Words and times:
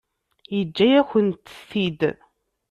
Yeǧǧa-yakent-t-id. 0.55 2.01